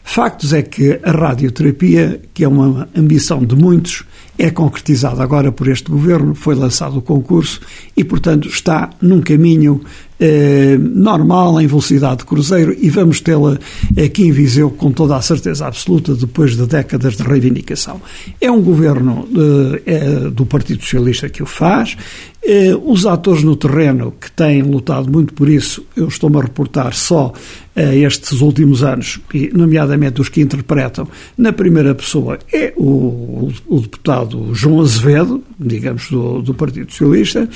Factos 0.02 0.52
é 0.52 0.62
que 0.62 0.98
a 1.04 1.12
radioterapia, 1.12 2.20
que 2.34 2.42
é 2.42 2.48
uma 2.48 2.88
ambição 2.96 3.44
de 3.44 3.54
muitos, 3.54 4.04
é 4.36 4.50
concretizada 4.50 5.22
agora 5.22 5.52
por 5.52 5.68
este 5.68 5.90
governo, 5.90 6.34
foi 6.34 6.54
lançado 6.54 6.96
o 6.96 7.02
concurso 7.02 7.60
e, 7.96 8.02
portanto, 8.02 8.48
está 8.48 8.88
num 9.00 9.20
caminho 9.20 9.82
eh, 10.18 10.78
normal, 10.78 11.60
em 11.60 11.66
velocidade 11.66 12.18
de 12.18 12.24
cruzeiro, 12.24 12.74
e 12.78 12.88
vamos 12.88 13.20
tê-la 13.20 13.58
aqui 14.02 14.24
em 14.24 14.32
Viseu 14.32 14.70
com 14.70 14.92
toda 14.92 15.14
a 15.14 15.22
certeza 15.22 15.66
absoluta, 15.66 16.14
depois 16.14 16.56
de 16.56 16.66
décadas 16.66 17.16
de 17.16 17.22
reivindicação. 17.22 18.00
É 18.40 18.50
um 18.50 18.62
governo 18.62 19.28
eh, 19.34 19.82
é 19.86 20.30
do 20.30 20.46
Partido 20.46 20.82
Socialista 20.82 21.28
que 21.28 21.42
o 21.42 21.46
faz, 21.46 21.96
eh, 22.42 22.74
os 22.82 23.04
atores 23.04 23.42
no 23.42 23.56
terreno 23.56 24.14
que 24.18 24.32
têm 24.32 24.62
lutado 24.62 25.10
muito 25.10 25.34
por 25.34 25.48
isso, 25.48 25.84
eu 25.94 26.08
estou-me 26.08 26.38
a 26.38 26.42
reportar 26.42 26.94
só 26.94 27.32
estes 27.76 28.40
últimos 28.40 28.82
anos, 28.82 29.20
e 29.32 29.50
nomeadamente 29.52 30.20
os 30.20 30.28
que 30.28 30.40
interpretam 30.40 31.08
na 31.36 31.52
primeira 31.52 31.94
pessoa, 31.94 32.38
é 32.52 32.72
o, 32.76 33.50
o 33.66 33.80
deputado 33.80 34.54
João 34.54 34.80
Azevedo, 34.80 35.42
digamos, 35.58 36.10
do, 36.10 36.42
do 36.42 36.54
Partido 36.54 36.90
Socialista, 36.90 37.48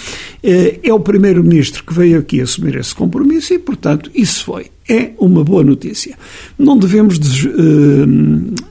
é, 0.43 0.81
é 0.83 0.93
o 0.93 1.01
primeiro-ministro 1.01 1.85
que 1.85 1.93
veio 1.93 2.19
aqui 2.19 2.41
assumir 2.41 2.77
esse 2.77 2.95
compromisso 2.95 3.55
e, 3.55 3.59
portanto, 3.59 4.11
isso 4.15 4.45
foi 4.45 4.74
é 4.89 5.11
uma 5.19 5.43
boa 5.43 5.63
notícia. 5.63 6.17
Não 6.59 6.79
devemos, 6.79 7.19
des, 7.19 7.45
uh, 7.45 8.07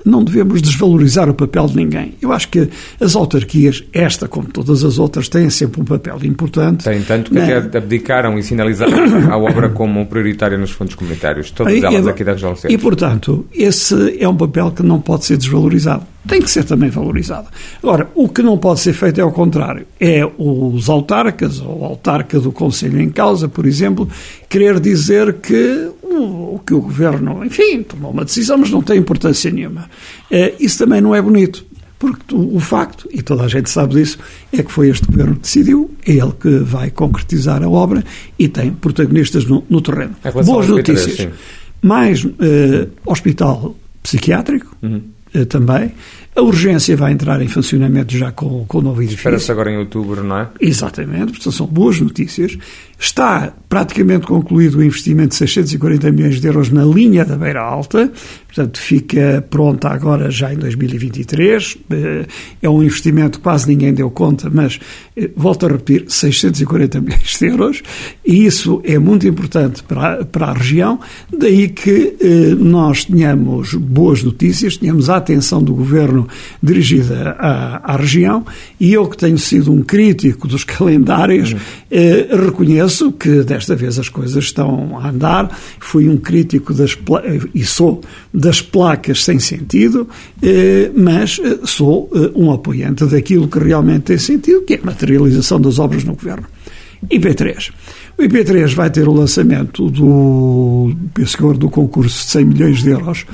não 0.06 0.24
devemos 0.24 0.62
desvalorizar 0.62 1.30
o 1.30 1.34
papel 1.34 1.68
de 1.68 1.76
ninguém. 1.76 2.14
Eu 2.22 2.32
acho 2.32 2.50
que 2.50 2.70
as 3.00 3.16
autarquias, 3.16 3.84
esta 3.92 4.28
como 4.28 4.48
todas 4.48 4.84
as 4.84 5.00
outras, 5.00 5.28
têm 5.28 5.50
sempre 5.50 5.82
um 5.82 5.86
papel 5.86 6.20
importante. 6.24 6.84
Tem 6.84 7.02
tanto 7.02 7.32
que 7.32 7.40
até 7.40 7.78
abdicaram 7.78 8.38
e 8.38 8.44
sinalizaram 8.44 9.32
a 9.32 9.38
obra 9.38 9.70
como 9.70 10.06
prioritária 10.06 10.58
nos 10.58 10.72
fundos 10.72 10.96
comunitários, 10.96 11.52
todas 11.52 11.82
elas 11.82 12.08
aqui 12.08 12.24
da 12.24 12.34
região 12.34 12.56
centro. 12.56 12.72
E, 12.72 12.78
portanto, 12.78 13.46
esse 13.54 14.18
é 14.20 14.28
um 14.28 14.36
papel 14.36 14.72
que 14.72 14.84
não 14.84 15.02
pode 15.02 15.26
ser 15.26 15.38
desvalorizado 15.38 16.13
tem 16.28 16.42
que 16.42 16.50
ser 16.50 16.64
também 16.64 16.90
valorizada. 16.90 17.48
Agora, 17.82 18.10
o 18.16 18.30
que 18.30 18.42
não 18.42 18.58
pode 18.58 18.80
ser 18.80 18.94
feito 18.94 19.20
é 19.20 19.24
o 19.24 19.32
contrário. 19.32 19.86
É 20.00 20.26
os 20.38 20.90
autarcas, 20.90 21.60
ou 21.60 21.82
o 21.82 21.86
autarca 21.86 22.40
do 22.40 22.52
Conselho 22.52 23.02
em 23.02 23.10
causa, 23.10 23.48
por 23.48 23.66
exemplo, 23.66 24.08
querer 24.50 24.80
dizer 24.80 25.34
que 25.36 25.92
o, 26.02 26.60
que 26.66 26.74
o 26.74 26.82
Governo, 26.82 27.44
enfim, 27.44 27.84
tomou 27.84 28.12
uma 28.12 28.24
decisão, 28.24 28.58
mas 28.58 28.72
não 28.72 28.82
tem 28.82 28.98
importância 28.98 29.52
nenhuma. 29.52 29.90
É, 30.32 30.54
isso 30.60 30.78
também 30.78 31.02
não 31.02 31.14
é 31.14 31.22
bonito. 31.22 31.66
Porque 32.00 32.36
o, 32.36 32.60
facto, 32.60 33.08
e 33.14 33.22
toda 33.22 33.44
a 33.44 33.48
gente 33.48 33.70
sabe 33.70 33.96
disso, 33.96 34.18
é 34.52 34.62
que 34.62 34.72
foi 34.72 34.90
este 34.90 35.06
Governo 35.08 35.36
que 35.36 35.42
decidiu, 35.42 35.90
é 36.06 36.12
ele 36.12 36.34
que 36.38 36.58
vai 36.58 36.90
concretizar 36.90 37.64
a 37.64 37.70
obra 37.70 38.04
e 38.38 38.50
tem 38.50 38.72
protagonistas 38.72 39.46
no, 39.46 39.64
no 39.70 39.82
terreno. 39.82 40.14
Boas 40.46 40.68
notícias. 40.68 41.30
Mais 41.82 42.26
uh, 42.26 42.32
hospital 43.06 43.76
psiquiátrico, 44.02 44.76
uhum 44.82 45.02
também. 45.50 45.92
A 46.36 46.42
urgência 46.42 46.98
vai 46.98 47.12
entrar 47.12 47.42
em 47.42 47.48
funcionamento 47.48 48.18
já 48.18 48.32
com, 48.32 48.66
com 48.66 48.80
o 48.80 48.82
novo 48.82 49.02
edifício. 49.02 49.20
Espera-se 49.20 49.52
agora 49.52 49.72
em 49.72 49.78
outubro, 49.78 50.24
não 50.24 50.40
é? 50.40 50.48
Exatamente, 50.60 51.34
portanto 51.34 51.52
são 51.52 51.68
boas 51.68 52.00
notícias. 52.00 52.58
Está 53.00 53.54
praticamente 53.68 54.26
concluído 54.26 54.78
o 54.78 54.84
investimento 54.84 55.30
de 55.30 55.36
640 55.36 56.12
milhões 56.12 56.40
de 56.40 56.48
euros 56.48 56.70
na 56.70 56.86
linha 56.86 57.26
da 57.26 57.36
Beira 57.36 57.62
Alta, 57.62 58.12
portanto 58.48 58.80
fica 58.80 59.46
pronta 59.50 59.90
agora 59.90 60.32
já 60.32 60.54
em 60.54 60.58
2023. 60.58 61.78
Eh, 61.90 62.26
é 62.62 62.70
um 62.70 62.82
investimento 62.82 63.40
que 63.40 63.44
quase 63.44 63.68
ninguém 63.68 63.94
deu 63.94 64.10
conta, 64.10 64.50
mas 64.50 64.80
eh, 65.18 65.30
volto 65.36 65.66
a 65.66 65.70
repetir, 65.70 66.06
640 66.08 67.02
milhões 67.02 67.38
de 67.38 67.46
euros, 67.46 67.84
e 68.26 68.46
isso 68.46 68.82
é 68.86 68.98
muito 68.98 69.28
importante 69.28 69.84
para, 69.84 70.24
para 70.24 70.46
a 70.48 70.54
região, 70.54 70.98
daí 71.36 71.68
que 71.68 72.16
eh, 72.22 72.56
nós 72.58 73.04
tenhamos 73.04 73.74
boas 73.74 74.24
notícias, 74.24 74.78
tenhamos 74.78 75.10
a 75.10 75.18
atenção 75.18 75.62
do 75.62 75.74
Governo 75.74 76.23
dirigida 76.62 77.36
à, 77.40 77.94
à 77.94 77.98
região, 77.98 78.46
e 78.80 78.94
eu 78.94 79.08
que 79.08 79.18
tenho 79.18 79.38
sido 79.38 79.72
um 79.72 79.82
crítico 79.82 80.48
dos 80.48 80.64
calendários, 80.66 81.54
uhum. 81.54 81.60
reconheço 82.46 82.74
reconheço 82.74 83.12
que 83.12 83.44
desta 83.44 83.76
vez 83.76 84.00
as 84.00 84.10
coisas 84.10 84.44
estão 84.44 85.00
a 85.00 85.10
andar. 85.10 85.58
Fui 85.80 86.10
um 86.10 86.18
crítico 86.18 86.74
das 86.74 86.98
e 87.54 87.64
sou 87.64 88.02
das 88.34 88.62
placas 88.62 89.24
sem 89.24 89.40
sentido, 89.40 90.08
eh, 90.42 90.92
mas 90.96 91.40
eh, 91.44 91.60
sou 91.66 92.10
eh, 92.14 92.32
um 92.36 92.52
apoiante 92.52 93.06
daquilo 93.06 93.48
que 93.48 93.60
realmente 93.60 94.04
tem 94.04 94.18
sentido, 94.18 94.62
que 94.62 94.76
é 94.76 94.80
a 94.82 94.86
materialização 94.86 95.60
das 95.60 95.80
obras 95.80 96.04
no 96.04 96.16
governo. 96.16 96.46
IP3. 97.12 97.72
O 98.18 98.22
IP3 98.22 98.74
vai 98.74 98.90
ter 98.90 99.08
o 99.08 99.14
lançamento 99.14 99.90
do, 99.90 100.96
penso 101.14 101.54
do 101.54 101.70
concurso 101.70 102.26
de 102.26 102.32
100 102.32 102.46
milhões 102.46 102.84
de 102.84 102.92
euros 102.92 103.26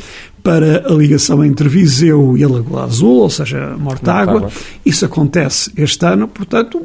para 0.49 0.91
a 0.91 0.93
ligação 0.95 1.45
entre 1.45 1.69
Viseu 1.69 2.35
e 2.35 2.43
a 2.43 2.49
Lagoa 2.49 2.85
Azul, 2.85 3.17
ou 3.17 3.29
seja, 3.29 3.75
Mortágua. 3.77 4.49
Isso 4.83 5.05
acontece 5.05 5.71
este 5.77 6.03
ano, 6.03 6.27
portanto, 6.27 6.81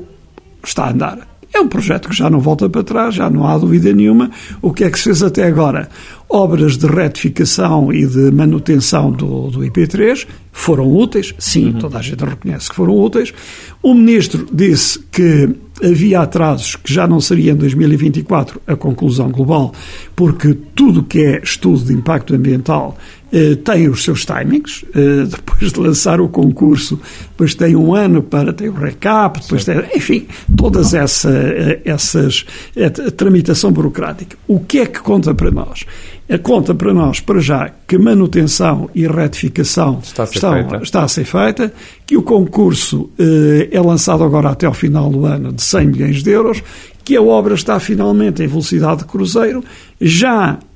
está 0.63 0.85
a 0.85 0.91
andar. 0.91 1.27
É 1.51 1.61
um 1.61 1.67
projeto 1.67 2.11
que 2.11 2.15
já 2.15 2.29
não 2.29 2.41
volta 2.41 2.69
para 2.69 2.83
trás, 2.83 3.15
já 3.15 3.31
não 3.31 3.47
há 3.47 3.57
dúvida 3.57 3.91
nenhuma. 3.91 4.31
O 4.61 4.71
que 4.71 4.85
é 4.85 4.91
que 4.91 4.99
se 4.99 5.05
fez 5.05 5.23
até 5.23 5.47
agora? 5.47 5.89
Obras 6.29 6.77
de 6.77 6.87
retificação 6.87 7.91
e 7.91 8.05
de 8.05 8.31
manutenção 8.33 9.11
do, 9.11 9.49
do 9.49 9.61
IP3 9.61 10.27
foram 10.53 10.95
úteis, 10.95 11.33
sim, 11.39 11.69
uhum. 11.69 11.79
toda 11.79 11.99
a 11.99 12.03
gente 12.03 12.23
reconhece 12.23 12.69
que 12.69 12.77
foram 12.77 12.99
úteis. 12.99 13.33
O 13.83 13.95
Ministro 13.95 14.47
disse 14.53 14.99
que 15.11 15.49
havia 15.83 16.21
atrasos 16.21 16.77
que 16.77 16.93
já 16.93 17.07
não 17.07 17.21
seria 17.21 17.53
em 17.53 17.57
2024 17.57 18.61
a 18.67 18.77
conclusão 18.77 19.31
global, 19.31 19.73
porque 20.15 20.55
tudo 20.75 21.03
que 21.03 21.21
é 21.21 21.41
estudo 21.43 21.85
de 21.85 21.95
impacto 21.95 22.35
ambiental 22.35 22.97
tem 23.65 23.89
os 23.89 24.05
seus 24.05 24.25
timings, 24.25 24.85
eh, 24.95 25.25
depois 25.29 25.73
de 25.73 25.81
lançar 25.81 26.21
o 26.21 26.29
concurso, 26.29 27.01
depois 27.31 27.55
tem 27.55 27.75
um 27.75 27.95
ano 27.95 28.23
para 28.23 28.53
ter 28.53 28.69
o 28.69 28.73
recap, 28.73 29.41
depois 29.41 29.65
tem, 29.65 29.77
enfim, 29.95 30.27
todas 30.57 30.95
essa, 30.95 31.31
eh, 31.31 31.81
essas, 31.85 32.47
a 32.77 33.11
tramitação 33.11 33.73
burocrática. 33.73 34.37
O 34.47 34.61
que 34.61 34.79
é 34.79 34.87
que 34.87 35.01
conta 35.01 35.35
para 35.35 35.51
nós? 35.51 35.85
Conta 36.43 36.75
para 36.75 36.95
nós, 36.95 37.21
para 37.21 37.39
já, 37.39 37.71
que 37.87 37.99
manutenção 37.99 38.89
e 38.95 39.07
retificação 39.07 40.01
está 40.03 40.23
a 40.23 40.27
ser, 40.27 40.35
estão, 40.37 40.53
feita. 40.53 40.77
Está 40.83 41.05
a 41.05 41.09
ser 41.09 41.25
feita, 41.25 41.73
que 42.07 42.17
o 42.17 42.23
concurso 42.23 43.11
eh, 43.19 43.69
é 43.71 43.81
lançado 43.81 44.25
agora 44.25 44.51
até 44.51 44.65
ao 44.65 44.73
final 44.73 45.11
do 45.11 45.27
ano 45.27 45.53
de 45.53 45.63
100 45.63 45.87
milhões 45.87 46.23
de 46.23 46.31
euros, 46.31 46.63
que 47.05 47.17
a 47.17 47.23
obra 47.23 47.55
está 47.55 47.79
finalmente 47.79 48.43
em 48.43 48.47
velocidade 48.47 49.01
de 49.01 49.05
cruzeiro, 49.05 49.63
já 50.01 50.59
eh, 50.59 50.74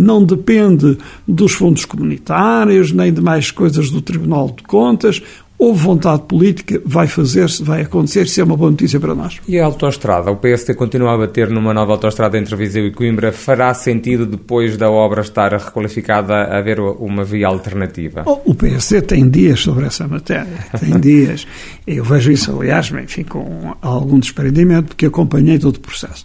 não 0.00 0.24
depende 0.24 0.96
dos 1.26 1.52
fundos 1.52 1.84
comunitários, 1.84 2.92
nem 2.92 3.12
de 3.12 3.20
mais 3.20 3.50
coisas 3.50 3.90
do 3.90 4.00
Tribunal 4.00 4.54
de 4.56 4.62
Contas. 4.62 5.22
Houve 5.58 5.78
vontade 5.78 6.22
política, 6.22 6.82
vai 6.84 7.06
fazer-se, 7.06 7.62
vai 7.62 7.82
acontecer, 7.82 8.22
isso 8.22 8.40
é 8.40 8.42
uma 8.42 8.56
boa 8.56 8.72
notícia 8.72 8.98
para 8.98 9.14
nós. 9.14 9.38
E 9.46 9.60
a 9.60 9.64
autoestrada? 9.64 10.28
O 10.28 10.36
PST 10.36 10.74
continua 10.74 11.14
a 11.14 11.18
bater 11.18 11.48
numa 11.50 11.72
nova 11.72 11.92
autoestrada 11.92 12.36
entre 12.36 12.56
Viseu 12.56 12.84
e 12.84 12.90
Coimbra. 12.90 13.30
Fará 13.30 13.72
sentido, 13.72 14.26
depois 14.26 14.76
da 14.76 14.90
obra 14.90 15.20
estar 15.20 15.52
requalificada, 15.52 16.58
haver 16.58 16.80
uma 16.80 17.22
via 17.22 17.46
alternativa? 17.46 18.24
Oh, 18.26 18.40
o 18.44 18.54
PST 18.56 19.02
tem 19.02 19.30
dias 19.30 19.60
sobre 19.60 19.86
essa 19.86 20.08
matéria, 20.08 20.66
tem 20.80 20.98
dias. 20.98 21.46
Eu 21.86 22.02
vejo 22.02 22.32
isso, 22.32 22.58
aliás, 22.58 22.90
enfim, 22.90 23.22
com 23.22 23.72
algum 23.80 24.18
desprendimento, 24.18 24.88
porque 24.88 25.06
acompanhei 25.06 25.60
todo 25.60 25.76
o 25.76 25.80
processo. 25.80 26.24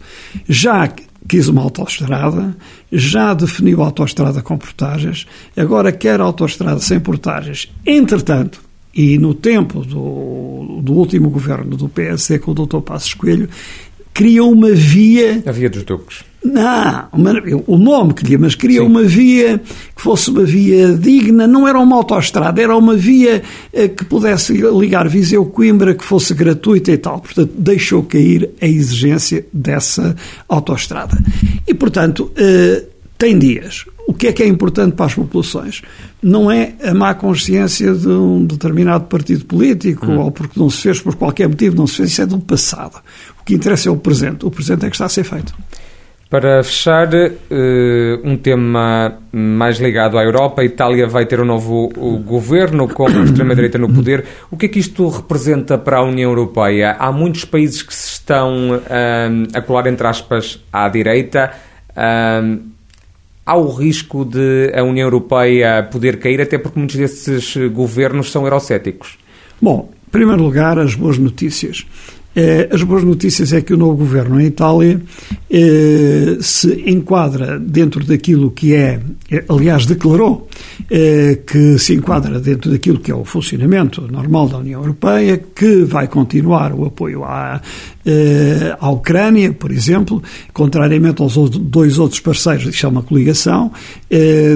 Já 0.50 0.88
quis 1.28 1.48
uma 1.48 1.62
autoestrada, 1.62 2.56
já 2.92 3.34
definiu 3.34 3.82
a 3.82 3.86
autoestrada 3.86 4.42
com 4.42 4.58
portagens, 4.58 5.28
agora 5.56 5.92
quer 5.92 6.22
a 6.22 6.24
autoestrada 6.24 6.80
sem 6.80 7.00
portagens. 7.00 7.72
Entretanto, 7.86 8.62
e 8.94 9.18
no 9.18 9.34
tempo 9.34 9.82
do, 9.82 10.82
do 10.82 10.94
último 10.94 11.30
governo 11.30 11.76
do 11.76 11.88
PSD 11.90 12.40
com 12.40 12.52
o 12.52 12.54
Dr. 12.54 12.80
Passos 12.80 13.14
Coelho, 13.14 13.50
criou 14.14 14.52
uma 14.52 14.72
via... 14.72 15.44
A 15.46 15.52
via 15.52 15.70
dos 15.70 15.84
duques. 15.84 16.24
Não, 16.48 17.64
o 17.68 17.78
nome 17.78 18.14
queria, 18.14 18.40
mas 18.40 18.56
queria 18.56 18.80
Sim. 18.80 18.86
uma 18.86 19.04
via 19.04 19.60
que 19.96 20.02
fosse 20.02 20.30
uma 20.30 20.44
via 20.44 20.94
digna, 20.94 21.46
não 21.46 21.68
era 21.68 21.78
uma 21.78 21.96
autoestrada, 21.98 22.62
era 22.62 22.76
uma 22.76 22.96
via 22.96 23.42
eh, 23.74 23.88
que 23.90 24.06
pudesse 24.06 24.54
ligar 24.54 25.10
Viseu-Coimbra, 25.10 25.94
que 25.94 26.06
fosse 26.06 26.34
gratuita 26.34 26.92
e 26.92 26.98
tal. 26.98 27.20
Portanto, 27.20 27.52
deixou 27.58 28.04
cair 28.04 28.50
a 28.62 28.66
exigência 28.66 29.46
dessa 29.52 30.16
autoestrada. 30.48 31.18
E, 31.68 31.74
portanto, 31.74 32.32
eh, 32.38 32.84
tem 33.18 33.38
dias. 33.38 33.86
O 34.08 34.14
que 34.14 34.28
é 34.28 34.32
que 34.32 34.42
é 34.42 34.48
importante 34.48 34.96
para 34.96 35.08
as 35.08 35.16
populações? 35.16 35.82
Não 36.24 36.50
é 36.50 36.76
a 36.82 36.94
má 36.94 37.14
consciência 37.14 37.94
de 37.94 38.08
um 38.08 38.46
determinado 38.46 39.06
partido 39.06 39.44
político 39.44 40.06
hum. 40.06 40.20
ou 40.20 40.32
porque 40.32 40.58
não 40.58 40.70
se 40.70 40.84
fez 40.84 41.02
por 41.02 41.16
qualquer 41.16 41.50
motivo, 41.50 41.76
não 41.76 41.88
se 41.88 41.98
fez, 41.98 42.12
isso 42.12 42.22
é 42.22 42.26
do 42.26 42.40
passado. 42.40 43.02
O 43.42 43.44
que 43.44 43.56
interessa 43.56 43.90
é 43.90 43.92
o 43.92 43.98
presente. 43.98 44.46
O 44.46 44.52
presente 44.52 44.86
é 44.86 44.90
que 44.90 44.96
está 44.96 45.06
a 45.06 45.10
ser 45.10 45.26
feito. 45.26 45.54
Para 46.30 46.62
fechar, 46.62 47.14
eh, 47.14 48.20
um 48.22 48.36
tema 48.36 49.18
mais 49.32 49.80
ligado 49.80 50.18
à 50.18 50.24
Europa, 50.24 50.62
a 50.62 50.66
Itália 50.66 51.08
vai 51.08 51.26
ter 51.26 51.40
um 51.40 51.46
novo 51.46 51.88
governo 52.26 52.86
com 52.90 53.08
a 53.08 53.12
extrema-direita 53.24 53.78
no 53.78 53.88
poder. 53.88 54.26
O 54.52 54.58
que 54.58 54.66
é 54.66 54.70
que 54.70 54.78
isto 54.78 55.08
representa 55.08 55.78
para 55.78 56.00
a 56.00 56.04
União 56.04 56.30
Europeia? 56.30 56.98
Há 57.00 57.14
muitos 57.14 57.46
países 57.46 57.82
que 57.82 57.96
se 57.96 58.10
estão 58.10 58.72
um, 58.72 59.48
a 59.54 59.62
colar, 59.62 59.88
entre 59.88 60.06
aspas, 60.06 60.62
à 60.72 60.90
direita. 60.90 61.54
Um, 61.96 62.72
há 63.46 63.56
o 63.56 63.72
risco 63.72 64.26
de 64.26 64.74
a 64.76 64.84
União 64.84 65.06
Europeia 65.06 65.88
poder 65.90 66.20
cair, 66.20 66.42
até 66.42 66.58
porque 66.58 66.78
muitos 66.78 66.98
desses 66.98 67.56
governos 67.72 68.34
são 68.34 68.44
eurocéticos. 68.44 69.18
Bom, 69.62 69.90
em 70.06 70.12
primeiro 70.12 70.44
lugar, 70.44 70.78
as 70.78 70.94
boas 70.94 71.18
notícias. 71.18 71.86
Eh, 72.40 72.70
as 72.72 72.84
boas 72.84 73.04
notícias 73.04 73.52
é 73.52 73.62
que 73.62 73.74
o 73.74 73.78
novo 73.78 73.96
governo 73.96 74.40
em 74.40 74.46
Itália 74.46 75.02
eh, 75.50 76.38
se 76.40 76.84
enquadra 76.86 77.58
dentro 77.58 78.06
daquilo 78.06 78.52
que 78.52 78.76
é, 78.76 79.00
eh, 79.32 79.44
aliás, 79.50 79.88
declarou 79.88 80.48
que 81.48 81.78
se 81.80 81.96
enquadra 81.96 82.40
dentro 82.40 82.70
daquilo 82.72 83.00
que 83.00 83.12
é 83.12 83.16
o 83.16 83.26
funcionamento 83.26 84.02
normal 84.10 84.48
da 84.48 84.60
União 84.60 84.80
Europeia, 84.82 85.38
que 85.38 85.84
vai 85.84 86.08
continuar 86.08 86.72
o 86.72 86.86
apoio 86.86 87.24
à, 87.26 87.60
à 88.80 88.90
Ucrânia, 88.90 89.52
por 89.52 89.72
exemplo, 89.72 90.22
contrariamente 90.54 91.22
aos 91.22 91.36
dois 91.36 91.98
outros 91.98 92.22
parceiros, 92.22 92.68
isto 92.68 92.86
é 92.86 92.90
uma 92.90 93.02
coligação, 93.02 93.72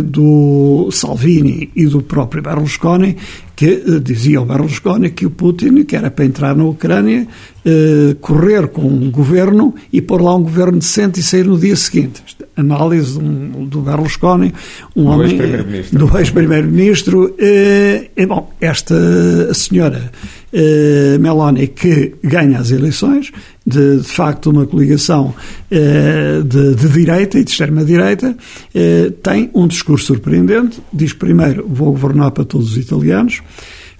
do 0.05 0.89
Salvini 0.91 1.69
e 1.75 1.85
do 1.85 2.01
próprio 2.01 2.41
Berlusconi, 2.41 3.17
que 3.61 3.99
dizia 3.99 4.41
o 4.41 4.45
Berlusconi 4.45 5.11
que 5.11 5.23
o 5.23 5.29
Putin, 5.29 5.83
que 5.83 5.95
era 5.95 6.09
para 6.09 6.25
entrar 6.25 6.55
na 6.55 6.63
Ucrânia, 6.63 7.27
eh, 7.63 8.15
correr 8.19 8.67
com 8.69 8.81
um 8.81 9.11
governo 9.11 9.75
e 9.93 10.01
pôr 10.01 10.19
lá 10.19 10.35
um 10.35 10.41
governo 10.41 10.79
decente 10.79 11.19
e 11.19 11.23
sair 11.23 11.45
no 11.45 11.59
dia 11.59 11.75
seguinte. 11.75 12.23
Análise 12.57 13.19
do 13.19 13.81
Berlusconi, 13.81 14.51
um 14.95 15.03
do 15.03 15.11
homem 15.11 15.39
ex 15.39 15.91
do 15.91 16.17
ex-primeiro-ministro. 16.17 17.35
Eh, 17.37 18.09
bom, 18.27 18.51
esta 18.59 19.53
senhora 19.53 20.11
eh, 20.53 21.17
Meloni 21.19 21.67
que 21.67 22.15
ganha 22.23 22.59
as 22.59 22.71
eleições, 22.71 23.31
de, 23.65 23.97
de 23.97 24.07
facto 24.07 24.49
uma 24.49 24.65
coligação 24.65 25.33
eh, 25.69 26.41
de, 26.45 26.75
de, 26.75 26.89
direita 26.89 27.39
e 27.39 27.43
de 27.43 27.51
extrema-direita, 27.51 28.35
eh, 28.73 29.11
tem 29.21 29.49
um 29.53 29.67
discurso 29.67 30.07
surpreendente. 30.07 30.81
Diz 30.91 31.13
primeiro, 31.13 31.65
vou 31.67 31.91
governar 31.91 32.31
para 32.31 32.43
todos 32.43 32.71
os 32.71 32.77
italianos 32.77 33.41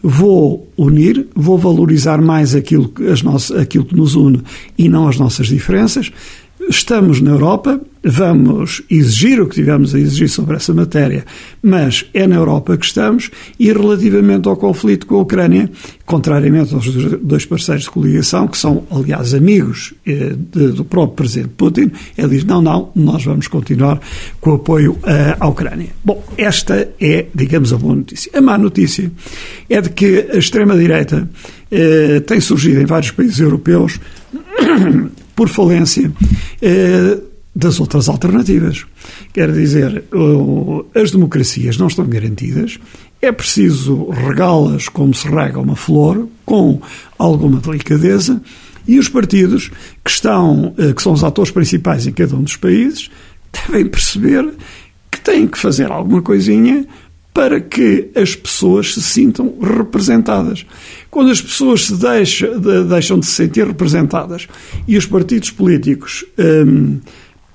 vou 0.03 0.67
unir, 0.77 1.27
vou 1.35 1.57
valorizar 1.57 2.19
mais 2.21 2.55
aquilo 2.55 2.89
que, 2.89 3.07
as 3.07 3.21
nossas, 3.21 3.55
aquilo 3.55 3.85
que 3.85 3.95
nos 3.95 4.15
une 4.15 4.41
e 4.77 4.89
não 4.89 5.07
as 5.07 5.17
nossas 5.17 5.47
diferenças. 5.47 6.11
Estamos 6.69 7.19
na 7.21 7.31
Europa, 7.31 7.81
vamos 8.03 8.81
exigir 8.89 9.41
o 9.41 9.47
que 9.47 9.55
tivemos 9.55 9.93
a 9.93 9.99
exigir 9.99 10.29
sobre 10.29 10.55
essa 10.55 10.73
matéria, 10.73 11.25
mas 11.61 12.05
é 12.13 12.25
na 12.27 12.35
Europa 12.35 12.77
que 12.77 12.85
estamos 12.85 13.29
e 13.59 13.71
relativamente 13.71 14.47
ao 14.47 14.55
conflito 14.55 15.05
com 15.05 15.15
a 15.15 15.21
Ucrânia, 15.21 15.69
contrariamente 16.05 16.73
aos 16.73 16.85
dois 17.21 17.45
parceiros 17.45 17.83
de 17.83 17.89
coligação, 17.89 18.47
que 18.47 18.57
são, 18.57 18.83
aliás, 18.91 19.33
amigos 19.33 19.93
eh, 20.05 20.33
de, 20.37 20.69
do 20.69 20.85
próprio 20.85 21.15
presidente 21.15 21.53
Putin, 21.57 21.91
ele 22.17 22.29
diz, 22.29 22.43
não, 22.43 22.61
não, 22.61 22.91
nós 22.95 23.23
vamos 23.23 23.47
continuar 23.47 23.99
com 24.39 24.51
o 24.51 24.55
apoio 24.55 24.97
eh, 25.03 25.35
à 25.39 25.47
Ucrânia. 25.47 25.89
Bom, 26.03 26.23
esta 26.37 26.89
é, 26.99 27.25
digamos, 27.33 27.73
a 27.73 27.77
boa 27.77 27.95
notícia. 27.95 28.31
A 28.35 28.41
má 28.41 28.57
notícia 28.57 29.11
é 29.69 29.81
de 29.81 29.89
que 29.89 30.27
a 30.31 30.37
extrema-direita 30.37 31.29
eh, 31.71 32.19
tem 32.21 32.39
surgido 32.39 32.81
em 32.81 32.85
vários 32.85 33.11
países 33.11 33.39
europeus 33.39 33.99
por 35.41 35.49
falência 35.49 36.11
eh, 36.61 37.17
das 37.55 37.79
outras 37.79 38.07
alternativas. 38.07 38.85
Quer 39.33 39.51
dizer, 39.51 40.03
as 40.93 41.09
democracias 41.09 41.77
não 41.77 41.87
estão 41.87 42.05
garantidas, 42.05 42.77
é 43.19 43.31
preciso 43.31 44.07
regá-las 44.11 44.87
como 44.87 45.15
se 45.15 45.27
rega 45.27 45.59
uma 45.59 45.75
flor, 45.75 46.27
com 46.45 46.79
alguma 47.17 47.59
delicadeza, 47.59 48.39
e 48.87 48.99
os 48.99 49.09
partidos 49.09 49.71
que 50.05 50.11
estão, 50.11 50.75
eh, 50.77 50.93
que 50.93 51.01
são 51.01 51.13
os 51.13 51.23
atores 51.23 51.49
principais 51.49 52.05
em 52.05 52.11
cada 52.11 52.35
um 52.35 52.43
dos 52.43 52.55
países, 52.55 53.09
devem 53.51 53.87
perceber 53.87 54.47
que 55.09 55.19
têm 55.21 55.47
que 55.47 55.57
fazer 55.57 55.91
alguma 55.91 56.21
coisinha 56.21 56.85
para 57.33 57.61
que 57.61 58.09
as 58.15 58.35
pessoas 58.35 58.93
se 58.93 59.01
sintam 59.01 59.55
representadas. 59.61 60.65
Quando 61.09 61.31
as 61.31 61.41
pessoas 61.41 61.85
se 61.85 61.95
deixam 61.95 62.59
de, 62.59 62.83
deixam 62.83 63.19
de 63.19 63.25
se 63.25 63.33
sentir 63.33 63.65
representadas 63.65 64.47
e 64.87 64.97
os 64.97 65.05
partidos 65.05 65.49
políticos 65.49 66.25
hum, 66.37 66.99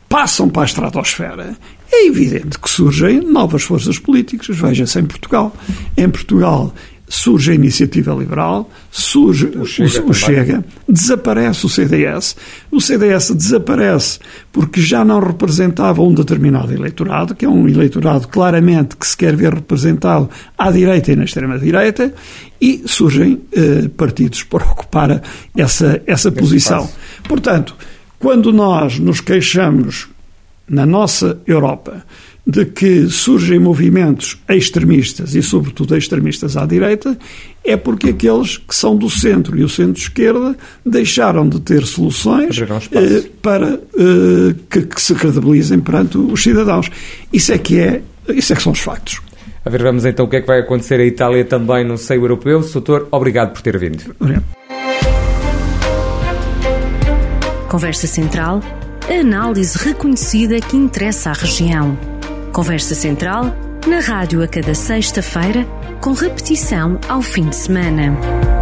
passam 0.09 0.49
para 0.49 0.63
a 0.63 0.65
estratosfera, 0.65 1.57
é 1.93 2.07
evidente 2.07 2.59
que 2.59 2.71
surgem 2.71 3.21
novas 3.21 3.63
forças 3.63 3.99
políticas. 3.99 4.57
Veja-se 4.57 4.99
em 4.99 5.05
Portugal. 5.05 5.55
Em 5.97 6.09
Portugal 6.09 6.75
surge 7.09 7.53
a 7.53 7.55
iniciativa 7.55 8.13
liberal, 8.13 8.69
surge 8.91 9.47
o 9.47 9.65
Chega, 9.65 10.03
o, 10.03 10.11
o 10.11 10.15
Chega, 10.15 10.65
desaparece 10.89 11.67
o 11.67 11.69
CDS. 11.69 12.37
O 12.71 12.81
CDS 12.81 13.31
desaparece 13.31 14.19
porque 14.53 14.81
já 14.81 15.05
não 15.05 15.21
representava 15.21 16.03
um 16.03 16.13
determinado 16.13 16.73
eleitorado, 16.73 17.35
que 17.35 17.45
é 17.45 17.49
um 17.49 17.69
eleitorado 17.69 18.27
claramente 18.27 18.97
que 18.97 19.07
se 19.07 19.17
quer 19.17 19.37
ver 19.37 19.55
representado 19.55 20.29
à 20.59 20.71
direita 20.71 21.13
e 21.13 21.17
na 21.17 21.25
extrema-direita, 21.25 22.13
e 22.61 22.83
surgem 22.87 23.43
eh, 23.53 23.89
partidos 23.97 24.43
para 24.43 24.65
ocupar 24.65 25.23
essa, 25.57 26.03
essa 26.07 26.33
posição. 26.33 26.89
Portanto, 27.29 27.77
quando 28.19 28.53
nós 28.53 28.99
nos 28.99 29.21
queixamos 29.21 30.09
na 30.69 30.85
nossa 30.85 31.39
Europa 31.47 32.05
de 32.47 32.65
que 32.65 33.09
surgem 33.09 33.59
movimentos 33.59 34.39
extremistas 34.49 35.35
e, 35.35 35.43
sobretudo, 35.43 35.97
extremistas 35.97 36.57
à 36.57 36.65
direita, 36.65 37.19
é 37.65 37.77
porque 37.77 38.11
aqueles 38.11 38.59
que 38.59 38.75
são 38.75 38.95
do 38.97 39.11
centro 39.11 39.59
e 39.59 39.65
o 39.65 39.69
centro-esquerda 39.69 40.57
deixaram 40.85 41.49
de 41.49 41.59
ter 41.61 41.85
soluções 41.85 42.57
eh, 42.61 43.25
para 43.43 43.81
eh, 43.99 44.55
que, 44.71 44.83
que, 44.83 45.03
se 45.03 45.15
credibilizem 45.17 45.81
perante 45.81 46.17
os 46.17 46.41
cidadãos. 46.41 46.89
Isso 47.33 47.53
é 47.53 47.59
que 47.59 47.81
é, 47.81 48.03
isso 48.29 48.53
é 48.53 48.57
que 48.57 48.63
são 48.63 48.73
os 48.73 48.79
factos. 48.79 49.21
A 49.65 49.69
ver, 49.69 49.83
vamos 49.83 50.05
então 50.05 50.27
o 50.27 50.29
que 50.29 50.37
é 50.37 50.41
que 50.41 50.47
vai 50.47 50.61
acontecer 50.61 51.01
a 51.01 51.05
Itália 51.05 51.45
também 51.45 51.85
no 51.85 51.99
seio 51.99 52.23
europeu. 52.23 52.63
Soutor, 52.63 53.09
obrigado 53.11 53.53
por 53.53 53.63
ter 53.63 53.77
vindo. 53.77 54.15
Obrigado. 54.21 54.45
Conversa 57.69 58.07
Central, 58.07 58.61
a 59.11 59.21
análise 59.21 59.77
reconhecida 59.77 60.61
que 60.61 60.77
interessa 60.77 61.31
à 61.31 61.33
região. 61.33 62.16
Conversa 62.57 62.95
Central, 62.95 63.55
na 63.87 64.01
rádio 64.01 64.43
a 64.43 64.49
cada 64.49 64.75
sexta-feira, 64.75 65.67
com 66.01 66.15
repetição 66.15 66.99
ao 67.07 67.21
fim 67.21 67.51
de 67.51 67.55
semana. 67.55 68.56